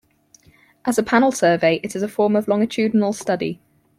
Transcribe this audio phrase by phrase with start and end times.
[0.83, 3.59] As a panel survey it is a form of longitudinal study.